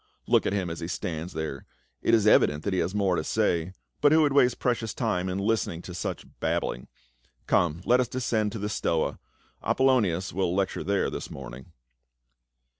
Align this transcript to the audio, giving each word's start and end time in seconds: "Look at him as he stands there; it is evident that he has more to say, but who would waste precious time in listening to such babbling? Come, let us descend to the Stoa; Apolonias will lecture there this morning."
"Look 0.27 0.47
at 0.47 0.53
him 0.53 0.71
as 0.71 0.79
he 0.79 0.87
stands 0.87 1.33
there; 1.33 1.67
it 2.01 2.15
is 2.15 2.25
evident 2.25 2.63
that 2.63 2.73
he 2.73 2.79
has 2.79 2.95
more 2.95 3.15
to 3.15 3.23
say, 3.23 3.71
but 4.01 4.11
who 4.11 4.23
would 4.23 4.33
waste 4.33 4.57
precious 4.57 4.95
time 4.95 5.29
in 5.29 5.37
listening 5.37 5.83
to 5.83 5.93
such 5.93 6.25
babbling? 6.39 6.87
Come, 7.45 7.83
let 7.85 7.99
us 7.99 8.07
descend 8.07 8.51
to 8.53 8.57
the 8.57 8.67
Stoa; 8.67 9.19
Apolonias 9.61 10.33
will 10.33 10.55
lecture 10.55 10.83
there 10.83 11.11
this 11.11 11.29
morning." 11.29 11.71